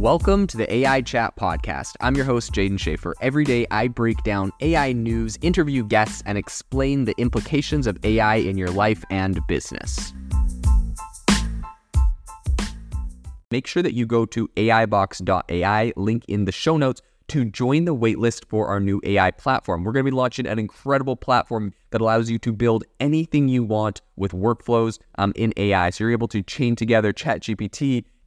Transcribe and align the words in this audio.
Welcome 0.00 0.46
to 0.46 0.56
the 0.56 0.76
AI 0.76 1.02
Chat 1.02 1.36
Podcast. 1.36 1.94
I'm 2.00 2.16
your 2.16 2.24
host, 2.24 2.54
Jaeden 2.54 2.78
Schafer. 2.78 3.12
Every 3.20 3.44
day, 3.44 3.66
I 3.70 3.86
break 3.86 4.22
down 4.22 4.50
AI 4.62 4.94
news, 4.94 5.36
interview 5.42 5.84
guests, 5.84 6.22
and 6.24 6.38
explain 6.38 7.04
the 7.04 7.14
implications 7.18 7.86
of 7.86 8.02
AI 8.02 8.36
in 8.36 8.56
your 8.56 8.70
life 8.70 9.04
and 9.10 9.38
business. 9.46 10.14
Make 13.50 13.66
sure 13.66 13.82
that 13.82 13.92
you 13.92 14.06
go 14.06 14.24
to 14.24 14.48
AIbox.ai, 14.56 15.92
link 15.96 16.24
in 16.28 16.46
the 16.46 16.52
show 16.52 16.78
notes, 16.78 17.02
to 17.28 17.44
join 17.44 17.84
the 17.84 17.94
waitlist 17.94 18.46
for 18.46 18.68
our 18.68 18.80
new 18.80 19.02
AI 19.04 19.30
platform. 19.32 19.84
We're 19.84 19.92
going 19.92 20.06
to 20.06 20.10
be 20.10 20.16
launching 20.16 20.46
an 20.46 20.58
incredible 20.58 21.14
platform 21.14 21.74
that 21.90 22.00
allows 22.00 22.30
you 22.30 22.38
to 22.38 22.54
build 22.54 22.84
anything 23.00 23.48
you 23.48 23.64
want 23.64 24.00
with 24.16 24.32
workflows 24.32 24.98
um, 25.18 25.34
in 25.36 25.52
AI. 25.58 25.90
So 25.90 26.04
you're 26.04 26.12
able 26.12 26.28
to 26.28 26.42
chain 26.42 26.74
together 26.74 27.12
ChatGPT 27.12 28.04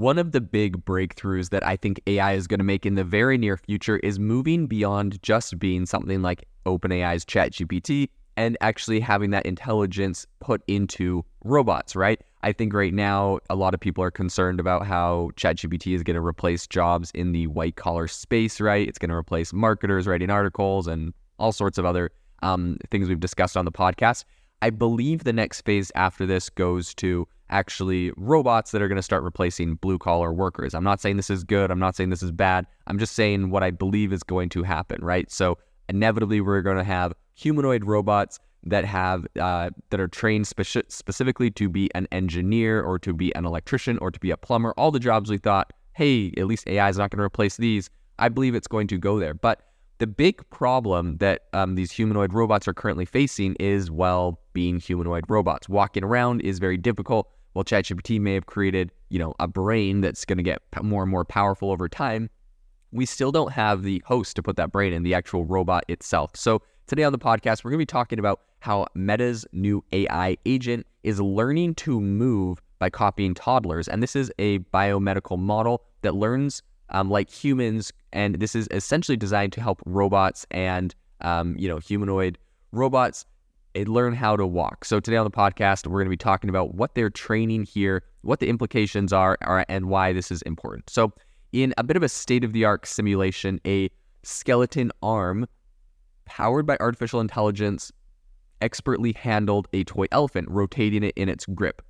One 0.00 0.16
of 0.16 0.32
the 0.32 0.40
big 0.40 0.82
breakthroughs 0.86 1.50
that 1.50 1.62
I 1.66 1.76
think 1.76 2.00
AI 2.06 2.32
is 2.32 2.46
going 2.46 2.56
to 2.56 2.64
make 2.64 2.86
in 2.86 2.94
the 2.94 3.04
very 3.04 3.36
near 3.36 3.58
future 3.58 3.98
is 3.98 4.18
moving 4.18 4.66
beyond 4.66 5.22
just 5.22 5.58
being 5.58 5.84
something 5.84 6.22
like 6.22 6.48
OpenAI's 6.64 7.22
ChatGPT 7.26 8.08
and 8.34 8.56
actually 8.62 9.00
having 9.00 9.28
that 9.32 9.44
intelligence 9.44 10.26
put 10.40 10.62
into 10.66 11.22
robots, 11.44 11.94
right? 11.94 12.18
I 12.42 12.52
think 12.52 12.72
right 12.72 12.94
now 12.94 13.40
a 13.50 13.54
lot 13.54 13.74
of 13.74 13.80
people 13.80 14.02
are 14.02 14.10
concerned 14.10 14.58
about 14.58 14.86
how 14.86 15.32
ChatGPT 15.36 15.94
is 15.94 16.02
going 16.02 16.14
to 16.14 16.24
replace 16.24 16.66
jobs 16.66 17.10
in 17.10 17.32
the 17.32 17.48
white 17.48 17.76
collar 17.76 18.08
space, 18.08 18.58
right? 18.58 18.88
It's 18.88 18.98
going 18.98 19.10
to 19.10 19.16
replace 19.16 19.52
marketers 19.52 20.06
writing 20.06 20.30
articles 20.30 20.86
and 20.86 21.12
all 21.38 21.52
sorts 21.52 21.76
of 21.76 21.84
other 21.84 22.10
um, 22.42 22.78
things 22.90 23.10
we've 23.10 23.20
discussed 23.20 23.54
on 23.54 23.66
the 23.66 23.70
podcast. 23.70 24.24
I 24.62 24.70
believe 24.70 25.24
the 25.24 25.34
next 25.34 25.60
phase 25.60 25.92
after 25.94 26.24
this 26.24 26.48
goes 26.48 26.94
to 26.94 27.28
actually 27.50 28.12
robots 28.16 28.70
that 28.70 28.80
are 28.80 28.88
going 28.88 28.96
to 28.96 29.02
start 29.02 29.22
replacing 29.22 29.74
blue 29.76 29.98
collar 29.98 30.32
workers. 30.32 30.74
I'm 30.74 30.84
not 30.84 31.00
saying 31.00 31.16
this 31.16 31.30
is 31.30 31.44
good. 31.44 31.70
I'm 31.70 31.78
not 31.78 31.96
saying 31.96 32.10
this 32.10 32.22
is 32.22 32.32
bad. 32.32 32.66
I'm 32.86 32.98
just 32.98 33.14
saying 33.14 33.50
what 33.50 33.62
I 33.62 33.70
believe 33.70 34.12
is 34.12 34.22
going 34.22 34.48
to 34.50 34.62
happen, 34.62 35.04
right? 35.04 35.30
So 35.30 35.58
inevitably, 35.88 36.40
we're 36.40 36.62
going 36.62 36.78
to 36.78 36.84
have 36.84 37.12
humanoid 37.34 37.84
robots 37.84 38.38
that 38.64 38.84
have 38.84 39.26
uh, 39.38 39.70
that 39.90 40.00
are 40.00 40.08
trained 40.08 40.44
speci- 40.44 40.90
specifically 40.90 41.50
to 41.50 41.68
be 41.68 41.90
an 41.94 42.06
engineer 42.12 42.82
or 42.82 42.98
to 42.98 43.12
be 43.12 43.34
an 43.34 43.44
electrician 43.44 43.98
or 43.98 44.10
to 44.10 44.20
be 44.20 44.30
a 44.30 44.36
plumber. 44.36 44.72
All 44.76 44.90
the 44.90 45.00
jobs 45.00 45.30
we 45.30 45.38
thought, 45.38 45.72
hey, 45.92 46.32
at 46.36 46.46
least 46.46 46.68
AI 46.68 46.88
is 46.88 46.98
not 46.98 47.10
going 47.10 47.18
to 47.18 47.24
replace 47.24 47.56
these. 47.56 47.90
I 48.18 48.28
believe 48.28 48.54
it's 48.54 48.68
going 48.68 48.86
to 48.88 48.98
go 48.98 49.18
there. 49.18 49.34
But 49.34 49.62
the 49.98 50.06
big 50.06 50.48
problem 50.50 51.18
that 51.18 51.42
um, 51.52 51.74
these 51.74 51.92
humanoid 51.92 52.32
robots 52.32 52.66
are 52.66 52.74
currently 52.74 53.04
facing 53.04 53.54
is, 53.56 53.90
well, 53.90 54.40
being 54.52 54.78
humanoid 54.78 55.24
robots. 55.28 55.68
Walking 55.68 56.04
around 56.04 56.40
is 56.40 56.58
very 56.58 56.78
difficult. 56.78 57.28
Well, 57.54 57.64
ChatGPT 57.64 58.20
may 58.20 58.34
have 58.34 58.46
created, 58.46 58.92
you 59.08 59.18
know, 59.18 59.34
a 59.40 59.48
brain 59.48 60.00
that's 60.00 60.24
going 60.24 60.38
to 60.38 60.42
get 60.42 60.62
more 60.82 61.02
and 61.02 61.10
more 61.10 61.24
powerful 61.24 61.70
over 61.70 61.88
time. 61.88 62.30
We 62.92 63.06
still 63.06 63.32
don't 63.32 63.52
have 63.52 63.82
the 63.82 64.02
host 64.06 64.36
to 64.36 64.42
put 64.42 64.56
that 64.56 64.72
brain 64.72 64.92
in, 64.92 65.02
the 65.02 65.14
actual 65.14 65.44
robot 65.44 65.84
itself. 65.88 66.32
So 66.34 66.62
today 66.86 67.04
on 67.04 67.12
the 67.12 67.18
podcast, 67.18 67.64
we're 67.64 67.70
going 67.70 67.78
to 67.78 67.82
be 67.82 67.86
talking 67.86 68.18
about 68.18 68.40
how 68.60 68.86
Meta's 68.94 69.46
new 69.52 69.82
AI 69.92 70.36
agent 70.46 70.86
is 71.02 71.20
learning 71.20 71.74
to 71.76 72.00
move 72.00 72.60
by 72.78 72.90
copying 72.90 73.34
toddlers. 73.34 73.88
And 73.88 74.02
this 74.02 74.16
is 74.16 74.30
a 74.38 74.58
biomedical 74.58 75.38
model 75.38 75.82
that 76.02 76.14
learns 76.14 76.62
um, 76.90 77.10
like 77.10 77.30
humans. 77.30 77.92
And 78.12 78.36
this 78.36 78.54
is 78.54 78.68
essentially 78.70 79.16
designed 79.16 79.52
to 79.54 79.60
help 79.60 79.80
robots 79.86 80.46
and, 80.50 80.94
um, 81.20 81.56
you 81.58 81.68
know, 81.68 81.78
humanoid 81.78 82.38
robots 82.72 83.24
eh, 83.74 83.84
learn 83.86 84.14
how 84.14 84.36
to 84.36 84.46
walk. 84.46 84.84
So 84.84 85.00
today 85.00 85.16
on 85.16 85.24
the 85.24 85.30
podcast, 85.30 85.86
we're 85.86 86.00
going 86.00 86.06
to 86.06 86.10
be 86.10 86.16
talking 86.16 86.50
about 86.50 86.74
what 86.74 86.94
they're 86.94 87.10
training 87.10 87.64
here, 87.64 88.02
what 88.22 88.40
the 88.40 88.48
implications 88.48 89.12
are 89.12 89.38
and 89.68 89.86
why 89.86 90.12
this 90.12 90.30
is 90.30 90.42
important. 90.42 90.88
So 90.90 91.12
in 91.52 91.74
a 91.78 91.84
bit 91.84 91.96
of 91.96 92.02
a 92.02 92.08
state 92.08 92.44
of 92.44 92.52
the 92.52 92.64
art 92.64 92.86
simulation, 92.86 93.60
a 93.66 93.90
skeleton 94.22 94.92
arm 95.02 95.46
powered 96.24 96.66
by 96.66 96.76
artificial 96.80 97.20
intelligence 97.20 97.90
expertly 98.60 99.12
handled 99.12 99.68
a 99.72 99.84
toy 99.84 100.06
elephant, 100.12 100.48
rotating 100.50 101.02
it 101.02 101.14
in 101.16 101.28
its 101.28 101.46
grip. 101.46 101.82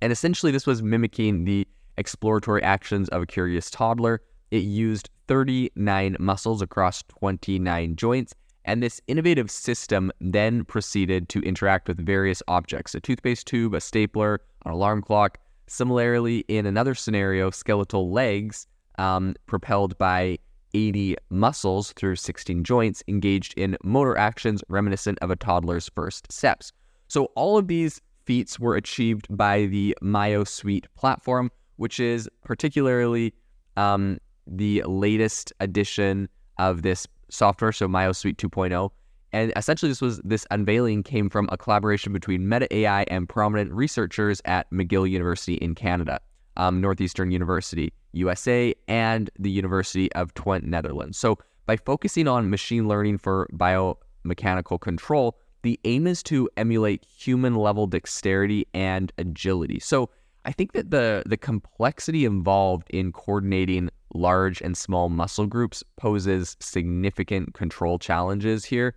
And 0.00 0.12
essentially, 0.12 0.52
this 0.52 0.66
was 0.66 0.82
mimicking 0.82 1.44
the 1.44 1.66
exploratory 1.96 2.62
actions 2.62 3.08
of 3.08 3.22
a 3.22 3.26
curious 3.26 3.70
toddler. 3.70 4.22
It 4.50 4.62
used 4.62 5.10
39 5.26 6.16
muscles 6.20 6.62
across 6.62 7.02
29 7.08 7.96
joints, 7.96 8.34
and 8.68 8.82
this 8.82 9.00
innovative 9.06 9.50
system 9.50 10.12
then 10.20 10.62
proceeded 10.62 11.30
to 11.30 11.40
interact 11.40 11.88
with 11.88 12.04
various 12.04 12.42
objects 12.48 12.94
a 12.94 13.00
toothpaste 13.00 13.46
tube, 13.46 13.72
a 13.72 13.80
stapler, 13.80 14.42
an 14.66 14.72
alarm 14.72 15.00
clock. 15.00 15.38
Similarly, 15.68 16.44
in 16.48 16.66
another 16.66 16.94
scenario, 16.94 17.50
skeletal 17.50 18.12
legs 18.12 18.66
um, 18.98 19.34
propelled 19.46 19.96
by 19.96 20.38
80 20.74 21.16
muscles 21.30 21.92
through 21.92 22.16
16 22.16 22.62
joints 22.62 23.02
engaged 23.08 23.54
in 23.58 23.74
motor 23.82 24.18
actions 24.18 24.62
reminiscent 24.68 25.18
of 25.22 25.30
a 25.30 25.36
toddler's 25.36 25.88
first 25.94 26.30
steps. 26.30 26.70
So, 27.08 27.26
all 27.36 27.56
of 27.56 27.68
these 27.68 28.02
feats 28.26 28.60
were 28.60 28.76
achieved 28.76 29.26
by 29.30 29.64
the 29.64 29.96
MyoSuite 30.02 30.84
platform, 30.94 31.50
which 31.76 31.98
is 31.98 32.28
particularly 32.44 33.32
um, 33.78 34.18
the 34.46 34.82
latest 34.86 35.54
edition 35.58 36.28
of 36.58 36.82
this 36.82 37.06
software, 37.30 37.72
so 37.72 37.88
MyoSuite 37.88 38.36
2.0. 38.36 38.90
And 39.32 39.52
essentially, 39.56 39.90
this 39.90 40.00
was 40.00 40.18
this 40.24 40.46
unveiling 40.50 41.02
came 41.02 41.28
from 41.28 41.48
a 41.52 41.58
collaboration 41.58 42.12
between 42.12 42.48
Meta 42.48 42.74
AI 42.74 43.02
and 43.08 43.28
prominent 43.28 43.70
researchers 43.72 44.40
at 44.46 44.70
McGill 44.70 45.08
University 45.08 45.54
in 45.54 45.74
Canada 45.74 46.20
um, 46.58 46.80
Northeastern 46.80 47.30
University, 47.30 47.92
USA, 48.12 48.74
and 48.88 49.30
the 49.38 49.50
University 49.50 50.12
of 50.12 50.34
Twente, 50.34 50.64
Netherlands. 50.64 51.16
So, 51.16 51.38
by 51.66 51.76
focusing 51.76 52.26
on 52.26 52.50
machine 52.50 52.88
learning 52.88 53.18
for 53.18 53.48
biomechanical 53.52 54.80
control, 54.80 55.38
the 55.62 55.78
aim 55.84 56.06
is 56.06 56.22
to 56.24 56.48
emulate 56.56 57.04
human 57.04 57.56
level 57.56 57.86
dexterity 57.86 58.66
and 58.74 59.12
agility. 59.18 59.78
So, 59.78 60.10
I 60.48 60.52
think 60.52 60.72
that 60.72 60.90
the 60.90 61.22
the 61.26 61.36
complexity 61.36 62.24
involved 62.24 62.88
in 62.88 63.12
coordinating 63.12 63.90
large 64.14 64.62
and 64.62 64.74
small 64.74 65.10
muscle 65.10 65.46
groups 65.46 65.84
poses 65.98 66.56
significant 66.58 67.52
control 67.52 67.98
challenges 67.98 68.64
here. 68.64 68.94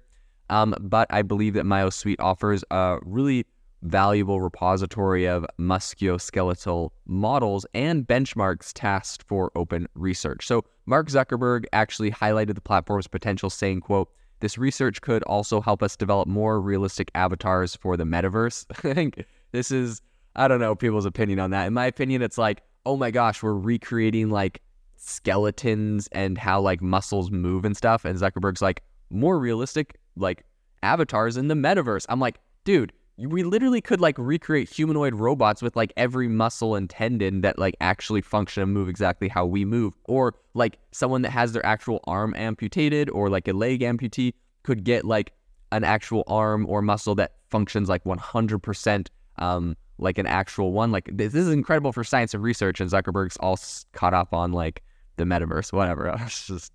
Um, 0.50 0.74
but 0.80 1.08
I 1.10 1.24
believe 1.24 1.54
that 1.56 1.66
MyoSuite 1.66 2.22
offers 2.22 2.64
a 2.72 3.00
really 3.02 3.46
valuable 3.82 4.40
repository 4.40 5.26
of 5.26 5.46
musculoskeletal 5.60 6.92
models 7.06 7.66
and 7.74 8.08
benchmarks 8.08 8.72
tasked 8.74 9.24
for 9.28 9.52
open 9.54 9.90
research. 9.94 10.48
So 10.48 10.64
Mark 10.86 11.10
Zuckerberg 11.10 11.66
actually 11.74 12.12
highlighted 12.12 12.56
the 12.56 12.62
platform's 12.62 13.08
potential 13.08 13.50
saying, 13.50 13.82
quote, 13.82 14.10
this 14.40 14.58
research 14.58 15.02
could 15.02 15.22
also 15.24 15.60
help 15.60 15.84
us 15.84 15.98
develop 15.98 16.30
more 16.30 16.62
realistic 16.62 17.12
avatars 17.14 17.76
for 17.76 17.98
the 17.98 18.06
metaverse. 18.06 18.66
I 18.90 18.94
think 18.94 19.26
this 19.52 19.70
is, 19.70 20.02
I 20.36 20.48
don't 20.48 20.60
know 20.60 20.76
people's 20.76 21.06
opinion 21.06 21.40
on 21.40 21.52
that. 21.52 21.68
In 21.68 21.74
my 21.74 21.86
opinion, 21.86 22.22
it's 22.22 22.38
like, 22.38 22.62
oh 22.86 22.98
my 22.98 23.12
gosh, 23.12 23.44
we're 23.44 23.54
recreating 23.54 24.30
like 24.30 24.62
skeletons 24.98 26.08
and 26.12 26.38
how 26.38 26.62
like 26.62 26.82
muscles 26.82 27.32
move 27.32 27.66
and 27.66 27.76
stuff. 27.76 28.06
And 28.06 28.18
Zuckerberg's 28.18 28.62
like, 28.62 28.84
more 29.10 29.38
realistic 29.40 30.00
like 30.16 30.46
avatars 30.84 31.38
in 31.38 31.48
the 31.48 31.56
metaverse. 31.56 32.06
I'm 32.10 32.20
like, 32.20 32.40
dude, 32.64 32.94
we 33.18 33.44
literally 33.44 33.82
could 33.82 34.02
like 34.02 34.16
recreate 34.18 34.70
humanoid 34.70 35.14
robots 35.16 35.62
with 35.62 35.76
like 35.76 35.94
every 35.98 36.28
muscle 36.28 36.76
and 36.76 36.90
tendon 36.90 37.42
that 37.42 37.60
like 37.60 37.76
actually 37.82 38.22
function 38.22 38.64
and 38.64 38.74
move 38.74 38.90
exactly 38.90 39.28
how 39.28 39.46
we 39.46 39.66
move 39.66 39.94
or 40.06 40.34
like 40.54 40.78
someone 40.92 41.22
that 41.22 41.30
has 41.30 41.54
their 41.54 41.66
actual 41.66 42.00
arm 42.08 42.34
amputated 42.36 43.10
or 43.10 43.30
like 43.30 43.48
a 43.48 43.54
leg 43.54 43.82
amputee 43.82 44.34
could 44.64 44.84
get 44.84 45.06
like 45.06 45.34
an 45.72 45.84
actual 45.84 46.24
arm 46.28 46.66
or 46.68 46.82
muscle 46.82 47.16
that 47.16 47.34
functions 47.50 47.90
like 47.90 48.04
100% 48.06 49.08
um, 49.38 49.76
like 50.02 50.18
an 50.18 50.28
actual 50.28 50.74
one 50.74 50.92
like 50.92 51.10
this, 51.14 51.32
this 51.32 51.48
is 51.48 51.54
incredible 51.54 51.94
for 51.94 52.04
science 52.04 52.34
and 52.34 52.44
research 52.44 52.82
and 52.82 52.90
zuckerberg's 52.90 53.38
all 53.38 53.58
caught 53.94 54.14
up 54.14 54.34
on 54.34 54.52
like 54.52 54.84
the 55.18 55.24
metaverse 55.24 55.72
whatever 55.72 56.08
it's 56.20 56.48
just 56.48 56.74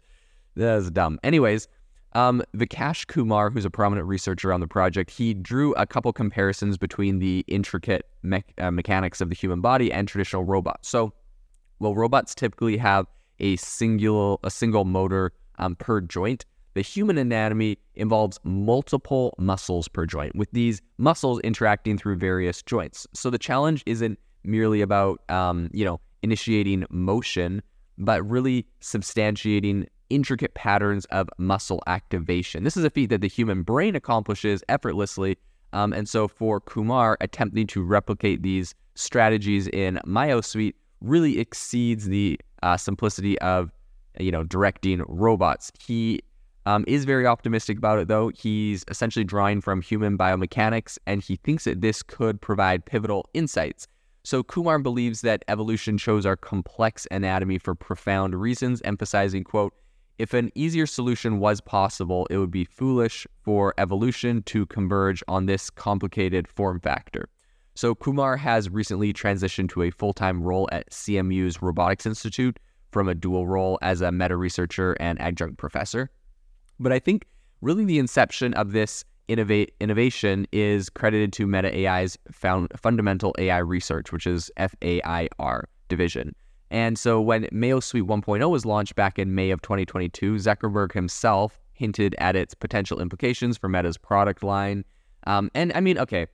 that 0.55 0.79
is 0.79 0.91
dumb 0.91 1.19
anyways 1.23 1.69
um, 2.17 2.43
Vikash 2.57 3.07
Kumar, 3.09 3.51
who's 3.51 3.67
a 3.67 3.71
prominent 3.71 4.09
researcher 4.09 4.51
on 4.51 4.61
the 4.61 4.67
project, 4.67 5.11
he 5.11 5.35
drew 5.35 5.75
a 5.75 5.85
couple 5.87 6.11
comparisons 6.15 6.79
between 6.79 7.19
the 7.19 7.45
intricate 7.47 8.07
me- 8.23 8.43
uh, 8.57 8.71
mechanics 8.71 9.21
of 9.21 9.29
the 9.29 9.35
human 9.35 9.61
body 9.61 9.93
and 9.93 10.09
traditional 10.09 10.43
robots. 10.43 10.89
So, 10.89 11.13
while 11.77 11.95
robots 11.95 12.35
typically 12.35 12.79
have 12.79 13.07
a 13.39 13.57
single 13.57 14.41
a 14.43 14.51
single 14.51 14.87
motor 14.87 15.33
um, 15.59 15.77
per 15.77 16.01
joint, 16.01 16.47
the 16.77 16.83
human 16.83 17.17
anatomy 17.17 17.79
involves 17.95 18.39
multiple 18.45 19.35
muscles 19.39 19.89
per 19.89 20.05
joint, 20.05 20.37
with 20.37 20.51
these 20.53 20.83
muscles 20.99 21.41
interacting 21.41 21.97
through 21.97 22.17
various 22.17 22.61
joints. 22.63 23.07
So 23.15 23.31
the 23.31 23.39
challenge 23.39 23.83
isn't 23.87 24.19
merely 24.45 24.83
about 24.83 25.23
um, 25.31 25.71
you 25.73 25.87
know 25.87 26.01
initiating 26.23 26.85
motion, 26.91 27.63
but 27.97 28.29
really 28.29 28.67
substantiating 28.83 29.87
intricate 30.11 30.53
patterns 30.53 31.07
of 31.07 31.31
muscle 31.39 31.83
activation. 31.87 32.63
This 32.63 32.77
is 32.77 32.85
a 32.85 32.91
feat 32.91 33.07
that 33.07 33.23
the 33.23 33.29
human 33.29 33.63
brain 33.63 33.97
accomplishes 33.97 34.63
effortlessly. 34.69 35.39
Um, 35.73 35.95
and 35.95 36.07
so 36.07 36.29
for 36.29 36.61
Kumar, 36.61 37.17
attempting 37.23 37.67
to 37.69 37.83
replicate 37.83 38.43
these 38.43 38.75
strategies 38.97 39.67
in 39.69 39.99
MyoSuite 40.07 40.75
really 41.01 41.39
exceeds 41.39 42.05
the 42.05 42.39
uh, 42.63 42.77
simplicity 42.77 43.39
of, 43.41 43.71
you 44.21 44.31
know, 44.31 44.45
directing 44.45 45.03
robots. 45.09 45.73
He 45.79 46.21
um, 46.67 46.85
is 46.87 47.05
very 47.05 47.27
optimistic 47.27 47.79
about 47.79 47.99
it, 47.99 48.09
though. 48.09 48.29
He's 48.29 48.85
essentially 48.89 49.25
drawing 49.25 49.61
from 49.61 49.81
human 49.81 50.19
biomechanics, 50.19 50.99
and 51.07 51.23
he 51.23 51.37
thinks 51.37 51.65
that 51.65 51.81
this 51.81 52.03
could 52.03 52.41
provide 52.41 52.85
pivotal 52.85 53.29
insights. 53.33 53.87
So 54.25 54.43
Kumar 54.43 54.81
believes 54.81 55.21
that 55.21 55.45
evolution 55.47 55.97
shows 55.97 56.27
our 56.27 56.37
complex 56.37 57.07
anatomy 57.13 57.59
for 57.59 57.77
profound 57.77 58.35
reasons, 58.35 58.83
emphasizing, 58.85 59.45
quote, 59.45 59.73
if 60.19 60.35
an 60.35 60.51
easier 60.55 60.87
solution 60.87 61.39
was 61.39 61.61
possible, 61.61 62.27
it 62.31 62.39
would 62.39 62.51
be 62.51 62.65
foolish 62.65 63.27
for 63.45 63.75
evolution 63.79 64.43
to 64.45 64.67
converge 64.67 65.23
on 65.29 65.47
this 65.47 65.71
complicated 65.71 66.49
form 66.49 66.81
factor. 66.81 67.29
So, 67.75 67.95
Kumar 67.95 68.39
has 68.39 68.71
recently 68.71 69.13
transitioned 69.13 69.69
to 69.71 69.83
a 69.83 69.91
full 69.91 70.15
time 70.15 70.43
role 70.43 70.69
at 70.73 70.91
CMU's 70.91 71.61
Robotics 71.61 72.07
Institute 72.07 72.59
from 72.91 73.09
a 73.09 73.15
dual 73.15 73.47
role 73.47 73.79
as 73.83 74.01
a 74.01 74.11
meta 74.11 74.37
researcher 74.37 74.97
and 74.99 75.21
adjunct 75.21 75.59
professor. 75.59 76.11
But 76.79 76.93
I 76.93 76.99
think 76.99 77.27
really 77.61 77.85
the 77.85 77.99
inception 77.99 78.55
of 78.55 78.73
this 78.73 79.05
innovate, 79.29 79.75
innovation 79.81 80.47
is 80.53 80.91
credited 80.91 81.33
to 81.35 81.47
Meta 81.47 81.75
AI's 81.75 82.19
found, 82.31 82.69
fundamental 82.77 83.35
AI 83.39 83.59
research, 83.59 84.13
which 84.13 84.27
is 84.27 84.51
FAIR 84.57 85.69
division. 85.89 86.35
And 86.71 86.99
so 86.99 87.21
when 87.21 87.45
MyoSuite 87.47 88.03
1.0 88.03 88.51
was 88.51 88.65
launched 88.65 88.97
back 88.97 89.19
in 89.19 89.35
May 89.35 89.51
of 89.51 89.63
2022, 89.63 90.35
Zuckerberg 90.35 90.93
himself 90.93 91.61
hinted 91.73 92.15
at 92.19 92.35
its 92.35 92.55
potential 92.55 93.01
implications 93.01 93.57
for 93.57 93.69
Meta's 93.69 93.97
product 93.97 94.43
line. 94.43 94.85
Um, 95.27 95.51
and 95.55 95.73
I 95.75 95.81
mean, 95.81 95.99
okay, 95.99 96.27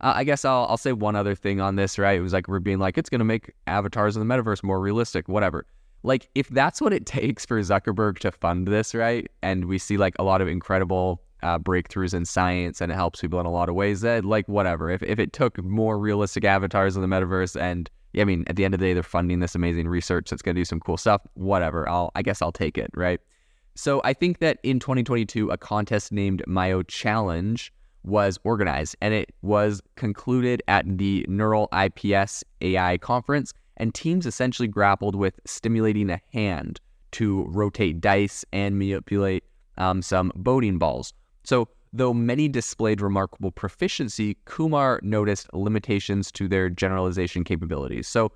uh, 0.00 0.12
I 0.16 0.24
guess 0.24 0.44
I'll, 0.44 0.66
I'll 0.68 0.76
say 0.76 0.92
one 0.92 1.16
other 1.16 1.34
thing 1.34 1.60
on 1.60 1.76
this, 1.76 1.98
right? 1.98 2.18
It 2.18 2.22
was 2.22 2.32
like 2.32 2.48
we're 2.48 2.60
being 2.60 2.78
like, 2.78 2.98
it's 2.98 3.08
going 3.08 3.20
to 3.20 3.24
make 3.24 3.52
avatars 3.66 4.16
in 4.16 4.26
the 4.26 4.34
metaverse 4.34 4.62
more 4.62 4.80
realistic, 4.80 5.28
whatever. 5.28 5.66
Like, 6.02 6.28
if 6.34 6.48
that's 6.48 6.80
what 6.80 6.92
it 6.92 7.06
takes 7.18 7.46
for 7.46 7.60
Zuckerberg 7.60 8.18
to 8.20 8.32
fund 8.32 8.68
this, 8.68 8.94
right? 8.94 9.30
And 9.42 9.66
we 9.66 9.78
see 9.78 9.96
like 9.96 10.14
a 10.18 10.22
lot 10.22 10.40
of 10.40 10.48
incredible 10.48 11.22
uh, 11.42 11.58
breakthroughs 11.58 12.14
in 12.14 12.24
science 12.24 12.80
and 12.80 12.92
it 12.92 12.94
helps 12.94 13.20
people 13.20 13.40
in 13.40 13.46
a 13.46 13.50
lot 13.50 13.68
of 13.68 13.74
ways, 13.74 14.00
that 14.02 14.24
like, 14.24 14.48
whatever. 14.48 14.90
If, 14.90 15.02
if 15.02 15.18
it 15.18 15.32
took 15.32 15.62
more 15.62 15.98
realistic 15.98 16.44
avatars 16.44 16.96
in 16.96 17.02
the 17.02 17.08
metaverse 17.08 17.60
and 17.60 17.90
I 18.18 18.24
mean, 18.24 18.44
at 18.46 18.56
the 18.56 18.64
end 18.64 18.74
of 18.74 18.80
the 18.80 18.86
day, 18.86 18.92
they're 18.92 19.02
funding 19.02 19.40
this 19.40 19.54
amazing 19.54 19.88
research 19.88 20.28
that's 20.28 20.42
going 20.42 20.54
to 20.54 20.60
do 20.60 20.66
some 20.66 20.80
cool 20.80 20.98
stuff. 20.98 21.22
Whatever. 21.34 21.88
I'll, 21.88 22.12
I 22.14 22.22
guess 22.22 22.42
I'll 22.42 22.52
take 22.52 22.76
it, 22.76 22.90
right? 22.94 23.20
So 23.74 24.02
I 24.04 24.12
think 24.12 24.40
that 24.40 24.58
in 24.62 24.78
2022, 24.80 25.50
a 25.50 25.56
contest 25.56 26.12
named 26.12 26.42
MyoChallenge 26.46 27.70
was 28.04 28.38
organized 28.44 28.96
and 29.00 29.14
it 29.14 29.32
was 29.42 29.80
concluded 29.96 30.62
at 30.68 30.84
the 30.98 31.24
NeurIPS 31.28 32.42
AI 32.60 32.98
conference. 32.98 33.54
And 33.76 33.94
teams 33.94 34.26
essentially 34.26 34.68
grappled 34.68 35.14
with 35.14 35.40
stimulating 35.44 36.10
a 36.10 36.20
hand 36.32 36.80
to 37.12 37.44
rotate 37.48 38.00
dice 38.00 38.44
and 38.52 38.78
manipulate 38.78 39.44
um, 39.78 40.02
some 40.02 40.32
Baoding 40.36 40.78
balls. 40.78 41.12
So 41.44 41.68
Though 41.94 42.14
many 42.14 42.48
displayed 42.48 43.02
remarkable 43.02 43.50
proficiency, 43.50 44.38
Kumar 44.46 44.98
noticed 45.02 45.52
limitations 45.52 46.32
to 46.32 46.48
their 46.48 46.70
generalization 46.70 47.44
capabilities. 47.44 48.08
So, 48.08 48.32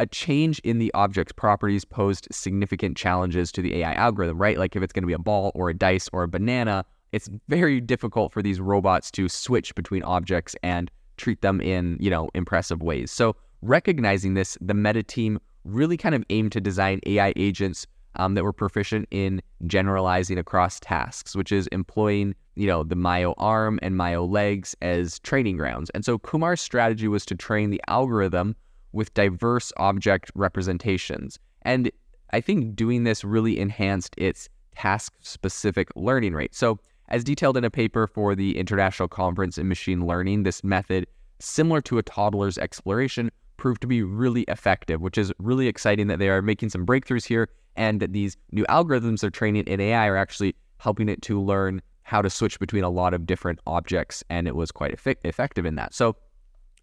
a 0.00 0.06
change 0.06 0.60
in 0.60 0.78
the 0.78 0.92
object's 0.94 1.32
properties 1.32 1.84
posed 1.84 2.28
significant 2.30 2.96
challenges 2.96 3.50
to 3.52 3.62
the 3.62 3.76
AI 3.76 3.94
algorithm, 3.94 4.38
right? 4.38 4.56
Like 4.58 4.76
if 4.76 4.82
it's 4.82 4.92
going 4.92 5.02
to 5.02 5.08
be 5.08 5.14
a 5.14 5.18
ball 5.18 5.50
or 5.54 5.70
a 5.70 5.74
dice 5.74 6.08
or 6.12 6.22
a 6.22 6.28
banana, 6.28 6.84
it's 7.10 7.28
very 7.48 7.80
difficult 7.80 8.32
for 8.32 8.40
these 8.42 8.60
robots 8.60 9.10
to 9.12 9.28
switch 9.28 9.74
between 9.74 10.04
objects 10.04 10.54
and 10.62 10.88
treat 11.16 11.40
them 11.40 11.60
in, 11.60 11.96
you 11.98 12.10
know, 12.10 12.28
impressive 12.34 12.80
ways. 12.80 13.10
So, 13.10 13.34
recognizing 13.62 14.34
this, 14.34 14.56
the 14.60 14.74
meta 14.74 15.02
team 15.02 15.38
really 15.64 15.96
kind 15.96 16.14
of 16.14 16.24
aimed 16.30 16.52
to 16.52 16.60
design 16.60 17.00
AI 17.06 17.32
agents 17.36 17.86
um, 18.16 18.34
that 18.34 18.44
were 18.44 18.52
proficient 18.52 19.06
in 19.10 19.40
generalizing 19.66 20.38
across 20.38 20.80
tasks, 20.80 21.36
which 21.36 21.52
is 21.52 21.66
employing, 21.68 22.34
you 22.56 22.66
know, 22.66 22.82
the 22.82 22.96
MyoArm 22.96 23.78
and 23.82 23.94
MyoLegs 23.94 24.74
as 24.82 25.18
training 25.20 25.56
grounds. 25.56 25.90
And 25.90 26.04
so 26.04 26.18
Kumar's 26.18 26.60
strategy 26.60 27.08
was 27.08 27.24
to 27.26 27.34
train 27.34 27.70
the 27.70 27.80
algorithm 27.88 28.56
with 28.92 29.12
diverse 29.14 29.72
object 29.76 30.30
representations. 30.34 31.38
And 31.62 31.90
I 32.32 32.40
think 32.40 32.74
doing 32.74 33.04
this 33.04 33.24
really 33.24 33.58
enhanced 33.58 34.14
its 34.16 34.48
task 34.74 35.12
specific 35.20 35.88
learning 35.96 36.34
rate. 36.34 36.54
So, 36.54 36.78
as 37.10 37.24
detailed 37.24 37.56
in 37.56 37.64
a 37.64 37.70
paper 37.70 38.06
for 38.06 38.34
the 38.34 38.58
International 38.58 39.08
Conference 39.08 39.56
in 39.56 39.66
Machine 39.66 40.06
Learning, 40.06 40.42
this 40.42 40.62
method, 40.62 41.06
similar 41.38 41.80
to 41.82 41.96
a 41.96 42.02
toddler's 42.02 42.58
exploration, 42.58 43.30
proved 43.58 43.82
to 43.82 43.86
be 43.86 44.02
really 44.02 44.42
effective, 44.42 45.02
which 45.02 45.18
is 45.18 45.32
really 45.38 45.66
exciting 45.66 46.06
that 46.06 46.18
they 46.18 46.30
are 46.30 46.40
making 46.40 46.70
some 46.70 46.86
breakthroughs 46.86 47.26
here 47.26 47.50
and 47.76 48.00
that 48.00 48.12
these 48.12 48.36
new 48.52 48.64
algorithms 48.64 49.20
they're 49.20 49.30
training 49.30 49.64
in 49.64 49.80
AI 49.80 50.06
are 50.06 50.16
actually 50.16 50.54
helping 50.78 51.08
it 51.08 51.20
to 51.22 51.40
learn 51.40 51.82
how 52.02 52.22
to 52.22 52.30
switch 52.30 52.58
between 52.58 52.84
a 52.84 52.88
lot 52.88 53.12
of 53.12 53.26
different 53.26 53.58
objects, 53.66 54.24
and 54.30 54.48
it 54.48 54.56
was 54.56 54.72
quite 54.72 54.92
eff- 54.94 55.18
effective 55.24 55.66
in 55.66 55.74
that. 55.74 55.92
So, 55.92 56.16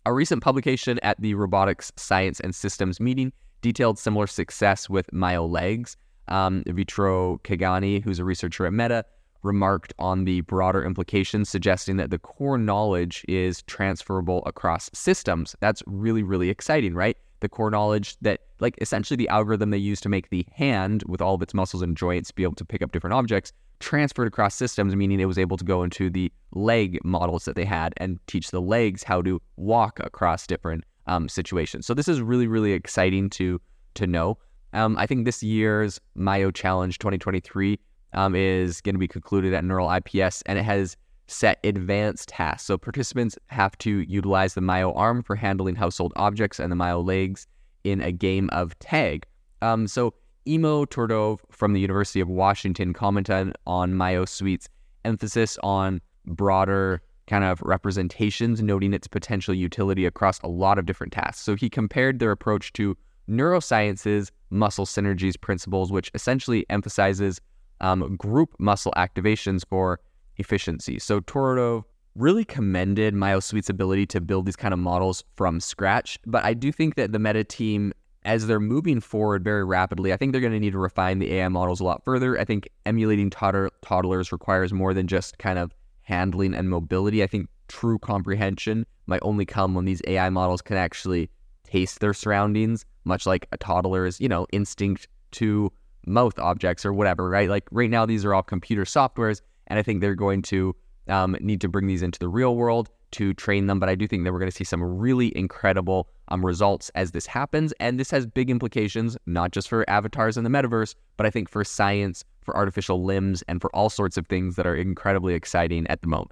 a 0.06 0.14
recent 0.14 0.44
publication 0.44 1.00
at 1.02 1.20
the 1.20 1.34
Robotics 1.34 1.92
Science 1.96 2.40
and 2.40 2.54
Systems 2.54 3.00
meeting 3.00 3.34
detailed 3.62 3.98
similar 3.98 4.28
success 4.28 4.88
with 4.88 5.12
Myo 5.12 5.48
Legs. 5.48 5.98
Um, 6.28 6.64
Vittorio 6.68 7.40
Caggiano, 7.44 8.04
who's 8.04 8.20
a 8.20 8.24
researcher 8.24 8.68
at 8.68 8.74
Meta, 8.74 9.04
remarked 9.46 9.94
on 10.00 10.26
the 10.26 10.42
broader 10.42 10.84
implications, 10.84 11.50
suggesting 11.50 11.98
that 11.98 12.10
the 12.10 12.20
core 12.20 12.58
knowledge 12.58 13.24
is 13.28 13.62
transferable 13.64 14.44
across 14.46 14.90
systems. 14.94 15.56
That's 15.60 15.82
really, 15.86 16.24
really 16.24 16.50
exciting, 16.50 16.94
right? 16.94 17.18
the 17.42 17.50
core 17.50 17.70
knowledge 17.70 18.18
that, 18.22 18.42
like, 18.60 18.76
essentially 18.82 19.16
the 19.16 19.30
algorithm 19.30 19.70
they 19.70 19.78
use 19.78 20.02
to 20.02 20.10
make 20.10 20.30
the 20.30 20.46
hand 20.54 21.04
with 21.06 21.22
all 21.22 21.36
of 21.36 21.42
its 21.42 21.54
muscles 21.54 21.84
and 21.84 21.96
joints 21.96 22.32
be 22.32 22.44
able 22.44 22.56
to 22.56 22.66
pick 22.66 22.82
up 22.82 22.92
different 22.92 23.14
objects 23.14 23.52
transferred 23.80 24.28
across 24.28 24.56
systems, 24.56 24.96
meaning 24.96 25.20
it 25.20 25.26
was 25.26 25.38
able 25.38 25.58
to 25.58 25.66
go 25.66 25.84
into 25.84 26.10
the 26.10 26.32
leg 26.54 26.98
models 27.04 27.46
that 27.46 27.56
they 27.56 27.66
had 27.66 27.94
and 27.98 28.20
teach 28.28 28.52
the 28.52 28.62
legs 28.62 29.04
how 29.04 29.22
to 29.22 29.42
walk 29.58 30.00
across 30.00 30.48
different 30.48 30.84
um, 31.08 31.30
situations. 31.30 31.86
So 31.86 31.94
this 31.94 32.08
is 32.08 32.22
really, 32.22 32.48
really 32.48 32.72
exciting 32.72 33.30
to 33.32 33.62
to 33.96 34.08
know. 34.08 34.38
Um, 34.74 34.98
I 34.98 35.06
think 35.06 35.24
this 35.24 35.42
year's 35.42 36.02
MyoChallenge 36.18 36.98
2023 36.98 37.80
um, 38.16 38.36
is 38.36 38.82
going 38.82 38.96
to 38.96 39.00
be 39.00 39.08
concluded 39.08 39.54
at 39.54 39.64
NeurIPS, 39.64 40.42
and 40.46 40.58
it 40.58 40.64
has 40.64 40.98
set 41.28 41.60
advanced 41.64 42.30
tasks. 42.30 42.68
So 42.68 42.78
participants 42.78 43.38
have 43.48 43.78
to 43.80 44.00
utilize 44.02 44.54
the 44.54 44.62
Myo 44.62 44.94
arm 44.94 45.24
for 45.24 45.36
handling 45.36 45.76
household 45.76 46.14
objects 46.16 46.60
and 46.60 46.72
the 46.72 46.76
Myo 46.76 47.02
legs 47.02 47.48
in 47.84 48.02
a 48.02 48.12
game 48.12 48.50
of 48.52 48.78
tag. 48.80 49.26
Um, 49.62 49.88
so 49.88 50.14
Emo 50.48 50.86
Todorov 50.86 51.40
from 51.50 51.74
the 51.74 51.80
University 51.80 52.20
of 52.20 52.28
Washington 52.28 52.94
commented 52.94 53.54
on 53.66 53.94
MyoSuite's 53.94 54.70
emphasis 55.04 55.58
on 55.64 56.02
broader 56.26 57.02
kind 57.28 57.44
of 57.44 57.60
representations, 57.62 58.62
noting 58.62 58.94
its 58.94 59.08
potential 59.08 59.54
utility 59.54 60.06
across 60.06 60.40
a 60.42 60.48
lot 60.48 60.78
of 60.78 60.86
different 60.86 61.14
tasks. 61.14 61.42
So 61.44 61.56
he 61.56 61.70
compared 61.70 62.20
their 62.20 62.32
approach 62.32 62.72
to 62.74 62.96
neuroscience's 63.28 64.32
muscle 64.52 64.86
synergies 64.86 65.40
principles, 65.40 65.92
which 65.92 66.12
essentially 66.14 66.66
emphasizes 66.70 67.42
um, 67.82 68.16
group 68.16 68.56
muscle 68.60 68.94
activations 68.96 69.64
for 69.68 70.00
efficiency. 70.38 71.00
So 71.00 71.22
Todorov 71.22 71.84
really 72.16 72.46
commended 72.46 73.14
MyoSuite's 73.14 73.70
ability 73.70 74.06
to 74.08 74.22
build 74.22 74.46
these 74.46 74.56
kind 74.56 74.74
of 74.74 74.80
models 74.80 75.24
from 75.36 75.60
scratch. 75.60 76.18
But 76.26 76.46
I 76.46 76.54
do 76.54 76.72
think 76.72 76.96
that 76.96 77.12
the 77.12 77.20
Meta 77.20 77.44
team, 77.44 77.94
as 78.24 78.48
they're 78.48 78.60
moving 78.60 79.02
forward 79.02 79.44
very 79.44 79.66
rapidly, 79.66 80.14
I 80.14 80.18
think 80.18 80.32
they're 80.32 80.42
going 80.42 80.54
to 80.54 80.60
need 80.60 80.72
to 80.72 80.80
refine 80.80 81.20
the 81.20 81.34
AI 81.34 81.50
models 81.50 81.82
a 81.82 81.84
lot 81.84 82.04
further. 82.06 82.40
I 82.40 82.46
think 82.46 82.70
emulating 82.86 83.30
toddler- 83.30 83.70
toddlers 83.82 84.32
requires 84.32 84.72
more 84.72 84.94
than 84.94 85.08
just 85.08 85.38
kind 85.38 85.60
of 85.60 85.74
handling 86.04 86.54
and 86.54 86.70
mobility. 86.70 87.22
I 87.22 87.28
think 87.28 87.50
true 87.68 88.00
comprehension 88.00 88.86
might 89.08 89.20
only 89.22 89.46
come 89.46 89.74
when 89.74 89.86
these 89.86 90.02
AI 90.08 90.30
models 90.30 90.62
can 90.62 90.78
actually 90.78 91.30
taste 91.64 92.00
their 92.00 92.14
surroundings, 92.14 92.86
much 93.04 93.26
like 93.26 93.48
a 93.52 93.58
toddler's, 93.58 94.22
you 94.22 94.30
know, 94.30 94.48
instinct 94.54 95.08
to 95.32 95.72
mouth 96.06 96.38
objects 96.40 96.86
or 96.86 96.94
whatever, 96.94 97.30
right? 97.30 97.50
Like 97.50 97.68
right 97.72 97.90
now, 97.90 98.06
these 98.06 98.26
are 98.26 98.34
all 98.34 98.44
computer 98.44 98.84
softwares, 98.84 99.42
and 99.68 99.80
I 99.80 99.84
think 99.84 100.02
they're 100.02 100.16
going 100.16 100.42
to 100.44 100.76
um, 101.08 101.38
need 101.40 101.62
to 101.62 101.68
bring 101.68 101.88
these 101.88 102.02
into 102.02 102.20
the 102.20 102.30
real 102.30 102.56
world 102.56 102.90
to 103.12 103.34
train 103.34 103.68
them. 103.68 103.80
But 103.80 103.90
I 103.90 103.96
do 103.96 104.08
think 104.08 104.24
that 104.24 104.34
we're 104.34 104.40
going 104.40 104.52
to 104.52 104.56
see 104.56 104.64
some 104.64 104.84
really 104.84 105.36
incredible 105.38 106.10
um, 106.30 106.46
results 106.46 106.90
as 106.96 107.12
this 107.12 107.26
happens. 107.26 107.74
And 107.80 108.00
this 108.00 108.12
has 108.12 108.26
big 108.26 108.50
implications, 108.50 109.18
not 109.26 109.52
just 109.52 109.70
for 109.70 109.90
avatars 109.90 110.38
in 110.38 110.44
the 110.44 110.50
metaverse, 110.50 110.96
but 111.18 111.26
I 111.26 111.30
think 111.30 111.50
for 111.50 111.64
science, 111.64 112.24
for 112.42 112.56
artificial 112.56 113.04
limbs, 113.04 113.44
and 113.48 113.62
for 113.62 113.74
all 113.76 113.90
sorts 113.90 114.18
of 114.18 114.28
things 114.28 114.56
that 114.56 114.68
are 114.68 114.76
incredibly 114.76 115.34
exciting 115.34 115.88
at 115.88 116.02
the 116.02 116.08
moment. 116.08 116.32